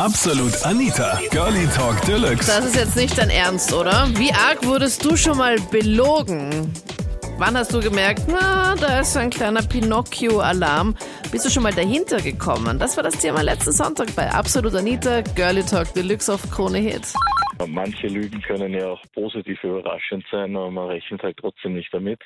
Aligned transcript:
Absolut 0.00 0.64
Anita, 0.64 1.20
Girlie 1.30 1.66
Talk 1.76 2.00
Deluxe. 2.06 2.46
Das 2.46 2.64
ist 2.64 2.74
jetzt 2.74 2.96
nicht 2.96 3.18
dein 3.18 3.28
Ernst, 3.28 3.70
oder? 3.74 4.08
Wie 4.14 4.32
arg 4.32 4.64
wurdest 4.64 5.04
du 5.04 5.14
schon 5.14 5.36
mal 5.36 5.56
belogen? 5.70 6.72
Wann 7.36 7.54
hast 7.54 7.74
du 7.74 7.80
gemerkt, 7.80 8.22
na, 8.26 8.74
da 8.76 9.00
ist 9.00 9.12
so 9.12 9.18
ein 9.18 9.28
kleiner 9.28 9.60
Pinocchio-Alarm? 9.60 10.96
Bist 11.30 11.44
du 11.44 11.50
schon 11.50 11.64
mal 11.64 11.74
dahinter 11.74 12.16
gekommen? 12.22 12.78
Das 12.78 12.96
war 12.96 13.04
das 13.04 13.18
Thema 13.18 13.42
letzten 13.42 13.72
Sonntag 13.72 14.16
bei 14.16 14.30
Absolut 14.30 14.74
Anita, 14.74 15.20
Girlie 15.20 15.66
Talk 15.66 15.92
Deluxe 15.92 16.32
auf 16.32 16.50
Krone 16.50 16.78
Hit. 16.78 17.12
Manche 17.68 18.06
Lügen 18.06 18.40
können 18.40 18.72
ja 18.72 18.86
auch 18.86 19.02
positiv 19.12 19.62
überraschend 19.62 20.24
sein, 20.32 20.56
aber 20.56 20.70
man 20.70 20.86
rechnet 20.86 21.22
halt 21.22 21.36
trotzdem 21.36 21.74
nicht 21.74 21.92
damit. 21.92 22.22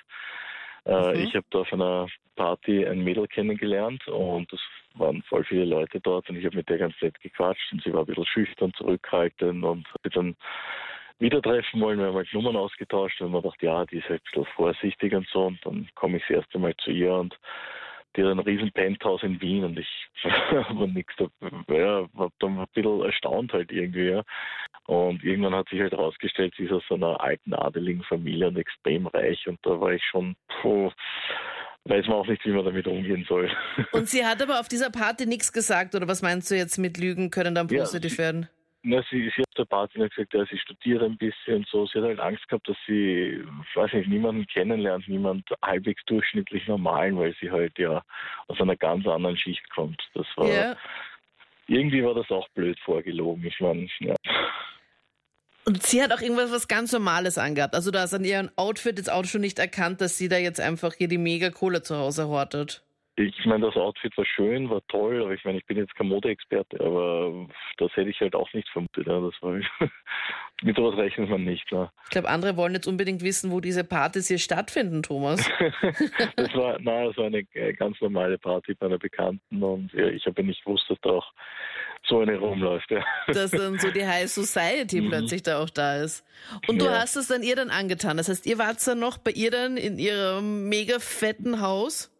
Äh, 0.86 1.22
Ich 1.22 1.34
habe 1.34 1.46
da 1.50 1.60
auf 1.60 1.72
einer 1.72 2.06
Party 2.36 2.86
ein 2.86 3.02
Mädel 3.02 3.26
kennengelernt 3.28 4.06
und 4.08 4.52
es 4.52 4.60
waren 4.94 5.22
voll 5.22 5.44
viele 5.44 5.64
Leute 5.64 6.00
dort 6.00 6.28
und 6.28 6.36
ich 6.36 6.44
habe 6.44 6.56
mit 6.56 6.68
der 6.68 6.78
ganz 6.78 6.94
nett 7.00 7.18
gequatscht 7.20 7.72
und 7.72 7.82
sie 7.82 7.92
war 7.92 8.00
ein 8.00 8.06
bisschen 8.06 8.26
schüchtern, 8.26 8.72
zurückhaltend 8.74 9.64
und 9.64 9.88
habe 9.88 10.10
dann 10.10 10.36
wieder 11.18 11.40
treffen 11.40 11.80
wollen, 11.80 11.98
wir 11.98 12.06
haben 12.06 12.16
halt 12.16 12.32
Nummern 12.32 12.56
ausgetauscht 12.56 13.20
und 13.20 13.30
man 13.30 13.42
dachte, 13.42 13.66
ja, 13.66 13.84
die 13.86 13.98
ist 13.98 14.08
halt 14.08 14.20
ein 14.20 14.24
bisschen 14.24 14.52
vorsichtig 14.54 15.14
und 15.14 15.26
so. 15.28 15.46
Und 15.46 15.64
dann 15.64 15.88
komme 15.94 16.16
ich 16.16 16.24
das 16.24 16.38
erste 16.38 16.58
Mal 16.58 16.74
zu 16.76 16.90
ihr 16.90 17.14
und 17.14 17.38
die 18.16 18.22
hat 18.22 18.30
ein 18.30 18.38
riesen 18.38 18.70
Penthouse 18.72 19.22
in 19.22 19.40
Wien 19.40 19.64
und 19.64 19.78
ich 19.78 19.88
habe 20.22 20.88
nichts, 20.88 21.14
ja, 21.68 22.06
hab 22.16 22.32
dann 22.40 22.58
ein 22.58 22.66
bisschen 22.74 23.02
erstaunt 23.02 23.52
halt 23.52 23.72
irgendwie, 23.72 24.10
ja. 24.10 24.22
Und 24.86 25.24
irgendwann 25.24 25.54
hat 25.54 25.68
sich 25.68 25.80
halt 25.80 25.92
herausgestellt, 25.92 26.54
sie 26.56 26.64
ist 26.64 26.72
aus 26.72 26.82
so 26.88 26.94
einer 26.94 27.20
alten 27.20 27.54
adeligen 27.54 28.02
Familie 28.04 28.48
und 28.48 28.56
extrem 28.58 29.06
reich 29.06 29.46
und 29.46 29.58
da 29.62 29.80
war 29.80 29.92
ich 29.92 30.04
schon, 30.04 30.36
puh, 30.60 30.90
weiß 31.86 32.06
man 32.06 32.16
auch 32.16 32.26
nicht, 32.26 32.44
wie 32.44 32.50
man 32.52 32.64
damit 32.64 32.86
umgehen 32.86 33.24
soll. 33.28 33.50
Und 33.92 34.08
sie 34.08 34.24
hat 34.24 34.40
aber 34.42 34.60
auf 34.60 34.68
dieser 34.68 34.90
Party 34.90 35.26
nichts 35.26 35.52
gesagt, 35.52 35.94
oder 35.94 36.08
was 36.08 36.22
meinst 36.22 36.50
du 36.50 36.54
jetzt 36.56 36.78
mit 36.78 36.98
Lügen 36.98 37.30
können 37.30 37.54
dann 37.54 37.68
Ja, 37.68 37.80
positiv 37.80 38.12
sie- 38.12 38.18
werden? 38.18 38.48
Na, 38.86 39.02
sie, 39.10 39.32
sie 39.34 39.40
hat 39.40 39.56
der 39.56 39.64
Party 39.64 39.98
noch 39.98 40.10
gesagt, 40.10 40.34
ja, 40.34 40.44
sie 40.44 40.58
studiert 40.58 41.02
ein 41.02 41.16
bisschen 41.16 41.56
und 41.56 41.68
so. 41.68 41.86
Sie 41.86 41.98
hat 41.98 42.04
halt 42.04 42.20
Angst 42.20 42.46
gehabt, 42.48 42.68
dass 42.68 42.76
sie, 42.86 43.42
weiß 43.74 43.94
nicht, 43.94 44.10
niemanden 44.10 44.46
kennenlernt, 44.46 45.08
niemand 45.08 45.48
halbwegs 45.62 46.04
durchschnittlich 46.04 46.68
normalen, 46.68 47.18
weil 47.18 47.34
sie 47.40 47.50
halt 47.50 47.78
ja 47.78 48.02
aus 48.46 48.60
einer 48.60 48.76
ganz 48.76 49.06
anderen 49.06 49.38
Schicht 49.38 49.68
kommt. 49.70 50.02
Das 50.12 50.26
war, 50.36 50.48
Ja. 50.48 50.76
irgendwie 51.66 52.04
war 52.04 52.12
das 52.12 52.30
auch 52.30 52.46
blöd 52.50 52.78
vorgelogen. 52.80 53.46
Ich 53.46 53.58
meine, 53.58 53.88
ja. 54.00 54.14
Und 55.66 55.82
sie 55.82 56.02
hat 56.02 56.12
auch 56.12 56.20
irgendwas 56.20 56.52
was 56.52 56.68
ganz 56.68 56.92
Normales 56.92 57.38
angehabt. 57.38 57.74
Also 57.74 57.90
du 57.90 57.98
hast 57.98 58.12
an 58.12 58.22
ihrem 58.24 58.50
Outfit 58.56 58.98
jetzt 58.98 59.10
auch 59.10 59.24
schon 59.24 59.40
nicht 59.40 59.58
erkannt, 59.58 60.02
dass 60.02 60.18
sie 60.18 60.28
da 60.28 60.36
jetzt 60.36 60.60
einfach 60.60 60.92
hier 60.92 61.08
die 61.08 61.16
mega 61.16 61.48
Kohle 61.48 61.80
zu 61.80 61.96
Hause 61.96 62.28
hortet. 62.28 62.82
Ich 63.16 63.44
meine, 63.46 63.66
das 63.66 63.76
Outfit 63.76 64.16
war 64.18 64.24
schön, 64.24 64.68
war 64.70 64.82
toll, 64.88 65.22
aber 65.22 65.32
ich 65.34 65.44
meine, 65.44 65.58
ich 65.58 65.66
bin 65.66 65.76
jetzt 65.76 65.94
kein 65.94 66.08
Modeexperte, 66.08 66.80
aber 66.80 67.46
das 67.78 67.94
hätte 67.94 68.10
ich 68.10 68.20
halt 68.20 68.34
auch 68.34 68.52
nicht 68.52 68.68
vermutet. 68.70 69.06
Ja. 69.06 69.20
Das 69.20 69.34
war, 69.40 69.52
mit 70.62 70.76
sowas 70.76 70.96
rechnet 70.98 71.30
man 71.30 71.44
nicht. 71.44 71.70
Ne. 71.70 71.90
Ich 72.04 72.10
glaube, 72.10 72.28
andere 72.28 72.56
wollen 72.56 72.74
jetzt 72.74 72.88
unbedingt 72.88 73.22
wissen, 73.22 73.52
wo 73.52 73.60
diese 73.60 73.84
Partys 73.84 74.26
hier 74.28 74.38
stattfinden, 74.38 75.02
Thomas. 75.02 75.48
Das 76.36 76.52
war, 76.54 76.78
na, 76.80 77.04
das 77.06 77.16
war 77.16 77.26
eine 77.26 77.44
äh, 77.54 77.72
ganz 77.74 78.00
normale 78.00 78.38
Party 78.38 78.74
bei 78.74 78.86
einer 78.86 78.98
Bekannten 78.98 79.62
und 79.62 79.92
ja, 79.92 80.06
ich 80.08 80.26
habe 80.26 80.42
ja 80.42 80.48
nicht 80.48 80.64
gewusst, 80.64 80.84
dass 80.88 80.98
da 81.02 81.10
auch 81.10 81.32
so 82.06 82.20
eine 82.20 82.36
rumläuft. 82.38 82.90
Ja. 82.90 83.04
dass 83.28 83.50
dann 83.52 83.78
so 83.78 83.90
die 83.90 84.04
High 84.06 84.28
Society 84.30 85.00
plötzlich 85.02 85.42
da 85.42 85.62
auch 85.62 85.70
da 85.70 85.96
ist. 86.02 86.24
Und 86.68 86.80
du 86.80 86.84
Mhm. 86.86 86.90
Ja. 86.90 87.00
hast 87.00 87.16
es 87.16 87.28
dann 87.28 87.42
ihr 87.42 87.56
dann 87.56 87.70
angetan. 87.70 88.16
Das 88.16 88.28
heißt, 88.28 88.46
ihr 88.46 88.58
wart 88.58 88.84
dann 88.86 88.98
noch 88.98 89.18
bei 89.18 89.30
ihr 89.30 89.50
dann 89.50 89.76
in 89.76 89.98
ihrem 89.98 90.68
mega 90.68 90.98
fetten 90.98 91.60
Haus? 91.60 92.10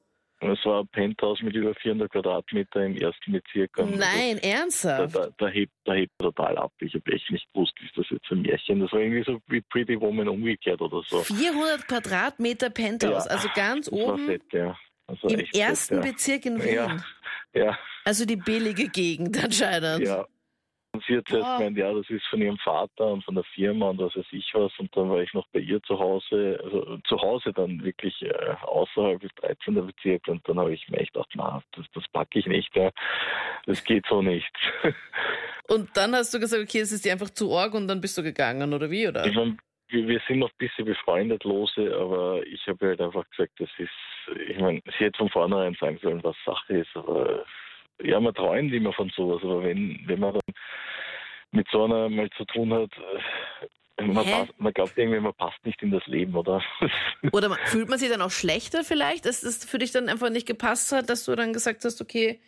Es 0.41 0.63
war 0.67 0.81
ein 0.83 0.89
Penthouse 0.89 1.41
mit 1.43 1.55
über 1.55 1.75
400 1.75 2.11
Quadratmeter 2.11 2.85
im 2.85 2.97
ersten 2.97 3.33
Bezirk. 3.33 3.79
und 3.79 3.97
Nein, 3.99 4.39
Da, 4.43 4.49
ernsthaft? 4.49 5.15
da, 5.17 5.29
da, 5.39 5.49
hebt, 5.49 5.73
da 5.85 5.95
hebt 5.95 6.13
total 6.19 6.59
ab. 6.59 6.73
Ich 6.81 6.93
habe 6.95 7.13
echt 7.13 7.31
nicht 7.31 7.47
gewusst, 7.55 7.73
ist 7.83 7.97
das 7.97 8.07
jetzt 8.11 8.31
ein 8.31 8.43
Märchen. 8.43 8.81
Das 8.81 8.93
war 8.93 9.01
irgendwie 9.01 9.25
so 9.25 9.41
wie 9.47 9.63
Pretty 9.63 9.99
Woman 9.99 10.29
umgekehrt 10.29 10.81
oder 10.83 11.03
so. 11.09 11.23
400 11.23 11.87
Quadratmeter 11.89 12.69
Penthouse, 12.71 13.25
Ja. 13.25 13.31
also 13.31 13.49
ganz 13.55 13.87
Das 13.87 13.99
oben 13.99 14.27
fett, 14.27 14.43
ja. 14.53 14.77
Das 15.07 15.23
war 15.23 15.31
im 15.31 15.41
echt 15.41 15.55
fett, 15.57 15.63
ersten 15.65 15.95
ja. 15.95 16.01
Bezirk 16.03 16.47
in 16.47 16.63
Wien. 16.63 16.75
Ja, 16.75 16.97
ja, 17.55 17.79
Also 18.05 18.27
die 18.27 18.37
billige 18.37 18.89
Gegend 18.89 19.43
anscheinend. 19.43 20.07
ja. 20.07 20.27
Und 20.95 21.03
sie 21.07 21.17
hat 21.17 21.27
zuerst 21.27 21.45
Boah. 21.45 21.59
gemeint, 21.59 21.77
ja, 21.77 21.93
das 21.93 22.09
ist 22.09 22.25
von 22.27 22.41
ihrem 22.41 22.57
Vater 22.59 23.09
und 23.09 23.25
von 23.25 23.35
der 23.35 23.43
Firma 23.43 23.91
und 23.91 23.99
was 23.99 24.15
weiß 24.15 24.27
ich 24.31 24.49
was. 24.55 24.71
Und 24.79 24.97
dann 24.97 25.11
war 25.11 25.21
ich 25.21 25.35
noch 25.35 25.47
bei 25.49 25.59
ihr 25.59 25.83
zu 25.83 25.99
Hause, 25.99 26.61
also 26.63 26.99
zu 27.09 27.21
Hause 27.21 27.53
dann 27.53 27.83
wirklich 27.83 28.23
äh, 28.23 28.55
außerhalb 28.63 29.21
des 29.21 29.35
13. 29.41 29.75
Bezirk. 29.75 30.29
Und 30.29 30.49
dann 30.49 30.57
habe 30.61 30.73
ich 30.73 30.89
mir 30.89 30.99
echt 30.99 31.13
gedacht, 31.13 31.31
na, 31.35 31.61
das, 31.73 31.85
das 31.95 32.05
packe 32.13 32.39
ich 32.39 32.47
nicht. 32.47 32.77
Ja. 32.77 32.93
Das 33.67 33.83
geht 33.83 34.07
so 34.09 34.23
nicht. 34.23 34.53
Und 35.69 35.97
dann 35.97 36.15
hast 36.15 36.33
du 36.33 36.39
gesagt, 36.39 36.63
okay, 36.63 36.79
es 36.81 36.93
ist 36.93 37.05
dir 37.05 37.13
einfach 37.13 37.31
zu 37.31 37.57
arg 37.57 37.73
und 37.73 37.89
dann 37.89 38.03
bist 38.03 38.19
du 38.19 38.23
gegangen, 38.23 38.75
oder 38.75 38.91
wie? 38.91 39.09
Oder? 39.09 39.25
Ich 39.25 39.35
mein, 39.35 39.57
wir, 39.89 40.07
wir 40.07 40.21
sind 40.29 40.41
noch 40.41 40.51
ein 40.51 40.59
bisschen 40.59 40.85
befreundet, 40.85 41.43
lose, 41.45 41.97
aber 41.99 42.47
ich 42.47 42.67
habe 42.67 42.89
halt 42.89 43.01
einfach 43.01 43.25
gesagt, 43.31 43.53
das 43.59 43.71
ist, 43.79 43.91
ich 44.47 44.59
meine, 44.59 44.83
sie 44.99 45.05
hätte 45.07 45.17
von 45.17 45.31
vornherein 45.31 45.75
sagen 45.81 45.99
sollen, 46.03 46.23
was 46.23 46.37
Sache 46.45 46.81
ist, 46.81 46.95
aber 46.95 47.47
ja, 48.03 48.19
man 48.21 48.35
träumt 48.35 48.73
immer 48.73 48.93
von 48.93 49.11
sowas, 49.11 49.43
aber 49.43 49.63
wenn, 49.63 50.01
wenn 50.07 50.21
man 50.21 50.35
dann 50.35 50.55
mit 51.55 51.67
so 51.71 51.85
einer 51.85 52.09
mal 52.09 52.29
zu 52.37 52.45
tun 52.45 52.73
hat, 52.73 52.91
äh, 53.97 54.03
man, 54.07 54.25
passt, 54.25 54.53
man 54.59 54.73
glaubt 54.73 54.93
irgendwie, 54.99 55.21
man 55.21 55.35
passt 55.35 55.65
nicht 55.65 55.81
in 55.83 55.91
das 55.93 56.05
Leben, 56.07 56.35
oder? 56.35 56.63
Oder 57.33 57.49
ma- 57.49 57.59
fühlt 57.67 57.89
man 57.89 57.99
sich 57.99 58.11
dann 58.11 58.23
auch 58.23 58.31
schlechter 58.31 58.83
vielleicht, 58.85 59.25
dass 59.27 59.43
es 59.43 59.65
für 59.65 59.79
dich 59.79 59.93
dann 59.93 60.09
einfach 60.09 60.31
nicht 60.31 60.47
gepasst 60.47 60.91
hat, 60.93 61.09
dass 61.09 61.25
du 61.25 61.35
dann 61.37 61.53
gesagt 61.53 61.85
hast, 61.85 62.01
okay, 62.01 62.41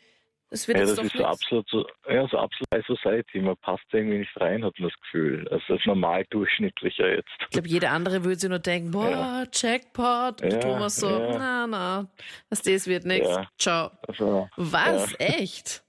es 0.50 0.68
wird 0.68 0.78
ja, 0.78 0.84
jetzt 0.84 0.90
das 0.90 0.96
doch 0.98 1.04
ist 1.06 1.12
so 1.12 1.18
nichts? 1.18 1.32
absolut 1.42 1.68
so, 1.70 1.86
ja, 2.08 2.28
so 2.28 2.38
absolut 2.38 2.66
High 2.72 2.86
Society, 2.86 3.40
man 3.40 3.56
passt 3.56 3.82
irgendwie 3.92 4.18
nicht 4.18 4.40
rein, 4.40 4.64
hat 4.64 4.78
man 4.78 4.88
das 4.90 5.00
Gefühl. 5.00 5.46
Also 5.50 5.64
das 5.76 5.84
normal 5.86 6.24
durchschnittlicher 6.30 7.08
jetzt. 7.16 7.28
Ich 7.40 7.50
glaube, 7.50 7.68
jeder 7.68 7.90
andere 7.90 8.22
würde 8.24 8.38
sich 8.38 8.48
nur 8.48 8.60
denken, 8.60 8.92
boah, 8.92 9.44
Jackpot. 9.52 10.42
Und 10.42 10.52
Ja, 10.52 10.58
Thomas 10.60 10.96
so, 10.96 11.08
ja. 11.10 11.36
na, 11.38 11.66
na, 11.66 12.06
das 12.48 12.64
wird 12.86 13.04
nichts. 13.06 13.28
Ja. 13.28 13.48
Ciao. 13.58 13.90
Also, 14.06 14.48
Was? 14.56 15.14
Echt? 15.18 15.82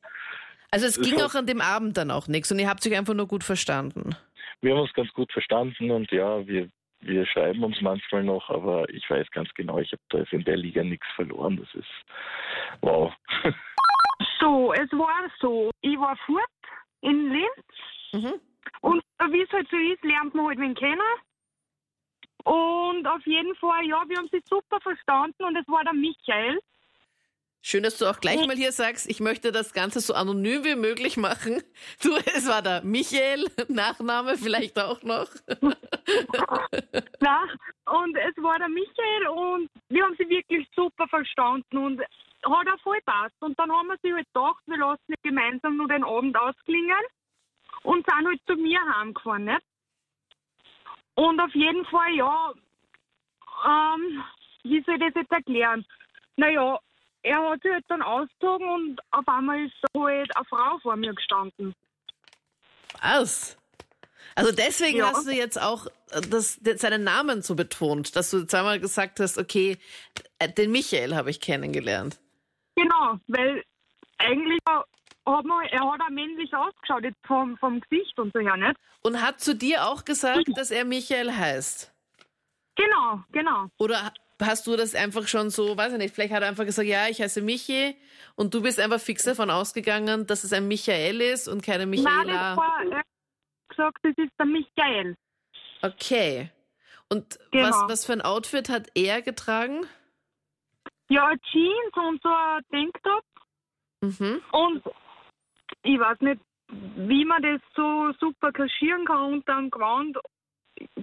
Also 0.72 0.85
es 0.85 1.00
ging 1.00 1.22
auch 1.22 1.33
an 1.35 1.45
dem 1.45 1.61
Abend 1.61 1.97
dann 1.97 2.11
auch 2.11 2.28
nichts 2.28 2.51
und 2.51 2.59
ihr 2.59 2.67
habt 2.69 2.85
euch 2.85 2.97
einfach 2.97 3.13
nur 3.13 3.28
gut 3.28 3.44
verstanden. 3.44 4.16
wir 4.61 4.73
haben 4.73 4.81
uns 4.81 4.94
ganz 4.94 5.11
gut 5.13 5.31
verstanden 5.31 5.91
und 5.91 6.11
ja, 6.11 6.45
wir, 6.45 6.69
wir 7.01 7.25
schreiben 7.25 7.63
uns 7.63 7.79
manchmal 7.81 8.23
noch, 8.23 8.50
aber 8.50 8.89
ich 8.89 9.09
weiß 9.09 9.28
ganz 9.31 9.50
genau, 9.53 9.79
ich 9.79 9.91
habe 9.91 10.01
da 10.09 10.17
jetzt 10.19 10.33
in 10.33 10.44
der 10.44 10.57
Liga 10.57 10.83
nichts 10.83 11.07
verloren. 11.16 11.57
Das 11.57 11.73
ist 11.75 11.89
wow. 12.81 13.13
So, 14.39 14.73
es 14.73 14.91
war 14.91 15.29
so. 15.39 15.72
Ich 15.81 15.97
war 15.97 16.16
fort 16.25 16.44
in 17.01 17.31
Linz 17.31 17.67
Mhm. 18.13 18.34
und 18.81 19.03
wie 19.31 19.41
es 19.41 19.51
halt 19.51 19.67
so 19.69 19.78
ist, 19.78 20.03
lernt 20.03 20.34
man 20.34 20.47
halt 20.47 20.59
wen 20.59 20.73
kennen. 20.75 21.01
Und 22.44 23.05
auf 23.05 23.25
jeden 23.25 23.53
Fall, 23.55 23.85
ja, 23.85 24.01
wir 24.07 24.17
haben 24.17 24.29
sich 24.29 24.44
super 24.49 24.79
verstanden 24.81 25.44
und 25.44 25.55
es 25.57 25.67
war 25.67 25.84
der 25.84 25.94
Michael. 25.94 26.59
Schön, 27.62 27.84
dass 27.84 27.97
du 27.97 28.06
auch 28.06 28.19
gleich 28.19 28.45
mal 28.47 28.56
hier 28.56 28.72
sagst, 28.72 29.09
ich 29.09 29.19
möchte 29.19 29.51
das 29.51 29.73
Ganze 29.73 30.00
so 30.00 30.13
anonym 30.13 30.63
wie 30.63 30.75
möglich 30.75 31.18
machen. 31.18 31.62
Du, 32.03 32.16
es 32.16 32.47
war 32.47 32.62
der 32.62 32.84
Michael, 32.84 33.45
Nachname 33.68 34.38
vielleicht 34.38 34.79
auch 34.79 35.01
noch. 35.03 35.28
Na, 37.19 37.44
und 37.85 38.16
es 38.16 38.35
war 38.38 38.57
der 38.59 38.69
Michael 38.69 39.28
und 39.28 39.69
wir 39.90 40.03
haben 40.03 40.16
sie 40.17 40.29
wirklich 40.29 40.67
super 40.75 41.07
verstanden 41.07 41.78
und 41.78 42.01
hat 42.01 42.67
auch 42.67 42.81
voll 42.81 43.00
passt. 43.06 43.35
Und 43.40 43.57
dann 43.59 43.72
haben 43.72 43.88
wir 43.88 43.97
sich 44.01 44.13
halt 44.13 44.28
gedacht, 44.34 44.63
wir 44.67 44.78
lassen 44.78 45.13
gemeinsam 45.23 45.78
nur 45.78 45.88
den 45.88 46.03
Abend 46.03 46.38
ausklingen 46.38 47.03
und 47.84 48.06
sind 48.06 48.28
halt 48.28 48.41
zu 48.47 48.56
mir 48.56 48.79
heimgefahren, 48.96 49.46
nicht? 49.46 49.63
Und 51.16 51.40
auf 51.40 51.53
jeden 51.56 51.85
Fall, 51.85 52.13
ja, 52.13 52.53
ähm, 53.66 54.23
wie 54.63 54.84
soll 54.84 54.96
ich 54.96 55.01
das 55.01 55.16
jetzt 55.16 55.31
erklären? 55.31 55.85
Naja, 56.35 56.79
er 57.23 57.50
hat 57.50 57.61
sich 57.61 57.72
halt 57.72 57.85
dann 57.88 58.01
ausgezogen 58.01 58.67
und 58.67 59.00
auf 59.11 59.28
einmal 59.28 59.66
ist 59.66 59.73
halt 59.95 60.35
eine 60.35 60.45
Frau 60.45 60.78
vor 60.79 60.95
mir 60.95 61.13
gestanden. 61.13 61.73
Was? 63.02 63.58
Also 64.35 64.52
deswegen 64.52 64.99
Ja. 64.99 65.11
hast 65.11 65.28
du 65.28 65.31
jetzt 65.31 65.59
auch 65.59 65.87
äh, 66.11 66.22
das, 66.22 66.59
das, 66.61 66.81
seinen 66.81 67.03
Namen 67.03 67.41
so 67.41 67.55
betont, 67.55 68.16
dass 68.16 68.29
du 68.29 68.46
zweimal 68.46 68.79
gesagt 68.79 69.19
hast, 69.19 69.37
okay, 69.37 69.78
äh, 70.40 70.49
den 70.49 70.72
Michael 70.72 71.16
habe 71.16 71.29
ich 71.29 71.41
kennengelernt. 71.41 72.19
Genau, 72.75 73.20
weil 73.28 73.63
eigentlich 74.20 74.59
hat 74.67 75.46
man, 75.46 75.66
er 75.66 75.91
hat 75.91 76.02
auch 76.02 76.09
männlich 76.09 76.53
ausgeschaut, 76.53 77.03
jetzt 77.03 77.17
vom, 77.25 77.58
vom 77.58 77.81
Gesicht 77.81 78.17
und 78.20 78.31
so 78.34 78.40
her, 78.40 78.55
nicht? 78.58 78.75
Und 79.02 79.22
hat 79.22 79.40
zu 79.40 79.55
dir 79.55 79.87
auch 79.87 80.05
gesagt, 80.05 80.46
dass 80.55 80.72
er 80.72 80.85
Michael 80.85 81.31
heißt? 81.31 81.91
Genau, 82.75 83.23
genau. 83.31 83.67
Oder 83.79 84.13
hast 84.41 84.67
du 84.67 84.75
das 84.75 84.93
einfach 84.95 85.28
schon 85.28 85.49
so, 85.49 85.75
weiß 85.78 85.93
ich 85.93 85.97
nicht, 85.99 86.13
vielleicht 86.16 86.34
hat 86.34 86.43
er 86.43 86.49
einfach 86.49 86.66
gesagt, 86.66 86.87
ja, 86.87 87.07
ich 87.07 87.22
heiße 87.22 87.41
Michi 87.41 87.95
und 88.35 88.53
du 88.53 88.61
bist 88.61 88.79
einfach 88.79 88.99
fix 88.99 89.23
davon 89.23 89.49
ausgegangen, 89.49 90.28
dass 90.28 90.43
es 90.43 90.53
ein 90.53 90.67
Michael 90.67 91.22
ist 91.22 91.47
und 91.47 91.63
keine 91.63 91.85
Nein, 91.85 91.89
Michaela. 92.03 92.55
war, 92.57 92.84
er 92.91 92.99
hat 92.99 93.05
gesagt, 93.69 93.97
das 94.03 94.13
ist 94.17 94.31
der 94.39 94.45
Michael. 94.45 95.16
Okay. 95.81 96.51
Und 97.09 97.39
Genau. 97.51 97.67
was, 97.69 97.75
was 97.89 98.05
für 98.05 98.13
ein 98.13 98.22
Outfit 98.22 98.69
hat 98.69 98.87
er 98.95 99.22
getragen? 99.22 99.85
Ja, 101.09 101.31
Jeans 101.51 101.95
und 101.95 102.22
so 102.22 102.29
ein 102.29 102.61
Tanktop 102.72 103.23
Mhm. 104.01 104.41
und 104.51 104.84
ich 105.84 105.99
weiß 105.99 106.19
nicht, 106.22 106.39
wie 106.69 107.25
man 107.25 107.41
das 107.41 107.61
so 107.75 108.11
super 108.19 108.51
kaschieren 108.51 109.05
kann 109.05 109.34
unterm 109.34 109.72
Gewand. 109.72 110.17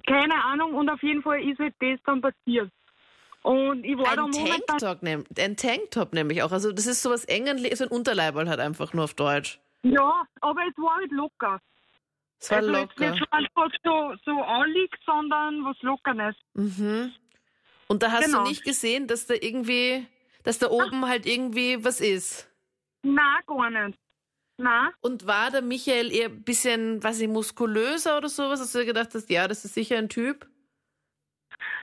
Keine 0.07 0.35
Ahnung. 0.45 0.75
Und 0.75 0.89
auf 0.89 1.01
jeden 1.03 1.21
Fall 1.23 1.41
ist 1.43 1.59
halt 1.59 1.73
das 1.79 1.99
dann 2.05 2.21
passiert. 2.21 2.69
Und 3.45 3.83
ich 3.85 3.95
war 3.95 4.17
Ein. 4.17 4.31
Tanktop, 4.31 5.03
nehm, 5.03 5.23
ein 5.37 5.55
Tanktop 5.55 6.13
nämlich 6.13 6.41
auch. 6.41 6.51
Also 6.51 6.71
das 6.71 6.87
ist 6.87 7.03
sowas 7.03 7.25
engen, 7.25 7.59
so 7.75 7.83
ein 7.83 7.91
Unterleiberl 7.91 8.49
halt 8.49 8.59
einfach 8.59 8.91
nur 8.93 9.03
auf 9.03 9.13
Deutsch. 9.13 9.59
Ja, 9.83 10.25
aber 10.41 10.61
es 10.67 10.75
war 10.77 10.95
halt 10.95 11.11
locker. 11.11 11.61
Es 12.39 12.49
war 12.49 12.57
also 12.57 12.71
locker. 12.71 13.11
nicht 13.11 13.19
so 13.19 13.25
einfach 13.29 13.69
so, 13.83 14.15
so 14.25 14.31
anliegt, 14.41 14.97
sondern 15.05 15.63
was 15.63 15.79
Lockeres. 15.83 16.35
Mhm. 16.55 17.13
Und 17.87 18.01
da 18.01 18.11
hast 18.11 18.25
Genau. 18.25 18.41
du 18.45 18.49
nicht 18.49 18.63
gesehen, 18.63 19.05
dass 19.05 19.27
da 19.27 19.35
irgendwie, 19.39 20.07
dass 20.43 20.57
da 20.57 20.71
oben 20.71 21.07
halt 21.07 21.27
irgendwie 21.27 21.83
was 21.85 22.01
ist. 22.01 22.49
Nein, 23.03 23.43
gar 23.45 23.69
nicht. 23.69 23.99
Nein. 24.57 24.89
Und 25.01 25.27
war 25.27 25.51
der 25.51 25.61
Michael 25.61 26.11
eher 26.11 26.29
ein 26.29 26.41
bisschen, 26.41 27.03
weiß 27.03 27.19
ich, 27.21 27.27
muskulöser 27.27 28.17
oder 28.17 28.27
sowas, 28.29 28.59
dass 28.59 28.71
du 28.71 28.79
dir 28.79 28.85
gedacht 28.85 29.09
hast, 29.13 29.29
ja, 29.29 29.47
das 29.47 29.65
ist 29.65 29.75
sicher 29.75 29.97
ein 29.99 30.09
Typ? 30.09 30.47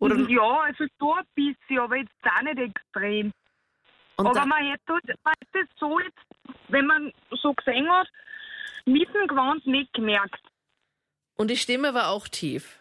Oder, 0.01 0.17
ja, 0.29 0.61
also 0.61 0.85
so 0.99 1.15
ein 1.15 1.25
bisschen, 1.35 1.79
aber 1.79 1.97
jetzt 1.97 2.11
auch 2.25 2.43
nicht 2.43 2.59
extrem. 2.59 3.33
und 4.17 4.27
aber 4.27 4.47
man 4.47 4.65
hätte, 4.65 4.93
halt- 4.93 5.19
man 5.25 5.35
hätte 5.41 5.67
es 5.67 5.79
so 5.79 5.99
jetzt, 6.01 6.19
wenn 6.69 6.87
man 6.87 7.13
so 7.43 7.53
gesehen 7.55 7.89
hat, 7.91 8.09
mit 8.85 9.09
dem 9.15 9.27
Gewand 9.27 9.67
nicht 9.67 9.93
gemerkt. 9.93 10.41
und 11.37 11.49
die 11.51 11.57
Stimme 11.57 11.95
war 11.95 12.09
auch 12.09 12.29
tief. 12.29 12.79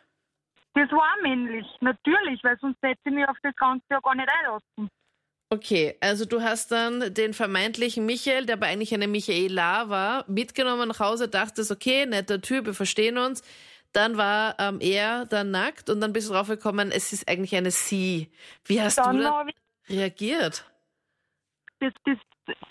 Das 0.74 0.90
war 0.92 1.16
männlich, 1.22 1.66
natürlich, 1.82 2.44
weil 2.44 2.58
sonst 2.60 2.78
hätte 2.82 3.00
ich 3.06 3.12
mich 3.12 3.28
auf 3.28 3.38
das 3.44 3.56
Ganze 3.56 3.84
ja 3.90 4.00
gar 4.00 4.16
nicht 4.16 4.30
einlassen. 4.30 4.90
Okay, 5.50 5.98
also 6.00 6.24
du 6.24 6.42
hast 6.42 6.72
dann 6.72 7.14
den 7.14 7.34
vermeintlichen 7.34 8.06
Michael, 8.06 8.46
der 8.46 8.56
aber 8.56 8.68
eigentlich 8.68 8.94
eine 8.94 9.10
Michaela 9.10 9.90
war, 9.90 10.24
mitgenommen 10.30 10.88
nach 10.88 11.00
Hause, 11.02 11.28
dachtest, 11.28 11.72
okay, 11.72 12.06
netter 12.06 12.42
Typ, 12.42 12.68
wir 12.68 12.74
verstehen 12.74 13.18
uns. 13.18 13.44
Dann 13.94 14.18
war 14.18 14.56
ähm, 14.60 14.80
er 14.80 15.26
dann 15.26 15.52
nackt 15.52 15.90
und 15.90 16.00
dann 16.02 16.14
bist 16.14 16.30
du 16.30 16.34
draufgekommen, 16.34 16.92
es 16.92 17.12
ist 17.12 17.28
eigentlich 17.28 17.56
eine 17.56 17.72
Sie. 17.72 18.32
Wie 18.66 18.82
hast 18.82 18.98
Dann 18.98 19.18
du 19.18 19.52
ich, 19.88 19.98
reagiert? 19.98 20.66
das, 21.82 21.94
das 22.06 22.18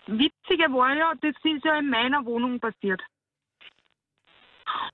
Witzige 0.07 0.73
war 0.73 0.95
ja, 0.95 1.13
das 1.21 1.35
ist 1.43 1.65
ja 1.65 1.79
in 1.79 1.91
meiner 1.91 2.25
Wohnung 2.25 2.59
passiert. 2.61 3.03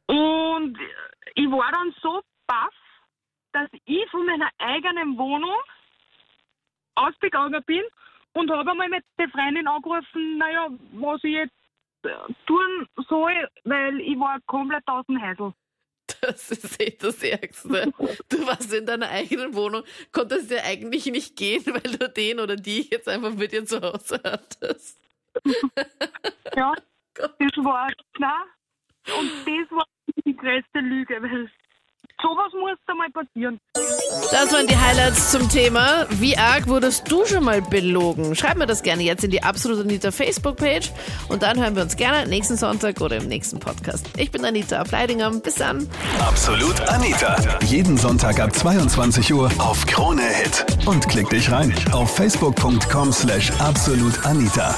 Und 0.06 0.78
ich 1.34 1.50
war 1.50 1.70
dann 1.70 1.94
so 2.00 2.22
baff, 2.46 2.74
dass 3.52 3.68
ich 3.84 4.10
von 4.10 4.24
meiner 4.26 4.50
eigenen 4.58 5.18
Wohnung 5.18 5.56
ausgegangen 6.94 7.62
bin 7.66 7.82
und 8.32 8.50
habe 8.50 8.70
einmal 8.70 8.88
mit 8.88 9.04
der 9.18 9.28
Freundin 9.28 9.68
angerufen, 9.68 10.38
naja, 10.38 10.68
was 10.92 11.22
ich 11.24 11.32
jetzt 11.32 11.54
äh, 12.04 12.32
tun 12.46 12.88
soll, 13.08 13.48
weil 13.64 14.00
ich 14.00 14.18
war 14.18 14.40
komplett 14.46 14.86
aus 14.86 15.04
dem 15.06 15.20
Heisel. 15.20 15.52
Das 16.20 16.50
ist 16.50 16.80
echt 16.80 17.02
das 17.02 17.22
Ärgste. 17.22 17.92
Du 18.28 18.46
warst 18.46 18.72
in 18.72 18.86
deiner 18.86 19.08
eigenen 19.10 19.54
Wohnung, 19.54 19.82
konntest 20.12 20.50
ja 20.50 20.62
eigentlich 20.64 21.06
nicht 21.06 21.36
gehen, 21.36 21.64
weil 21.66 21.96
du 21.96 22.08
den 22.08 22.40
oder 22.40 22.56
die 22.56 22.88
jetzt 22.90 23.08
einfach 23.08 23.34
mit 23.34 23.52
dir 23.52 23.64
zu 23.64 23.80
Hause 23.80 24.20
hattest. 24.24 24.98
Ja, 26.54 26.74
das 27.14 27.30
war, 27.56 27.90
nein, 28.18 28.30
und 29.18 29.30
das 29.46 29.70
war 29.70 29.86
die 30.24 30.36
größte 30.36 30.80
Lüge, 30.80 31.22
weil 31.22 31.50
sowas 32.22 32.52
muss 32.52 32.78
da 32.86 32.94
mal 32.94 33.10
passieren. 33.10 33.60
Das 34.30 34.52
waren 34.52 34.66
die 34.66 34.76
Highlights 34.76 35.30
zum 35.30 35.48
Thema. 35.48 36.06
Wie 36.10 36.36
arg 36.36 36.66
wurdest 36.66 37.10
du 37.10 37.24
schon 37.24 37.44
mal 37.44 37.62
belogen? 37.62 38.34
Schreib 38.34 38.56
mir 38.56 38.66
das 38.66 38.82
gerne 38.82 39.02
jetzt 39.02 39.24
in 39.24 39.30
die 39.30 39.42
Absolut 39.42 39.80
Anita 39.80 40.10
Facebook-Page 40.10 40.92
und 41.28 41.42
dann 41.42 41.60
hören 41.60 41.76
wir 41.76 41.82
uns 41.82 41.96
gerne 41.96 42.28
nächsten 42.28 42.56
Sonntag 42.56 43.00
oder 43.00 43.16
im 43.16 43.28
nächsten 43.28 43.60
Podcast. 43.60 44.08
Ich 44.16 44.30
bin 44.30 44.44
Anita 44.44 44.82
auf 44.82 44.90
Leidinger. 44.90 45.30
Bis 45.30 45.56
dann. 45.56 45.88
Absolut 46.20 46.80
Anita. 46.88 47.36
Jeden 47.64 47.96
Sonntag 47.96 48.40
ab 48.40 48.54
22 48.54 49.32
Uhr 49.32 49.50
auf 49.58 49.86
Krone 49.86 50.22
Hit. 50.22 50.64
Und 50.86 51.08
klick 51.08 51.28
dich 51.30 51.50
rein 51.50 51.74
auf 51.92 52.14
facebook.com 52.16 53.12
slash 53.12 53.50
absolutanita. 53.60 54.74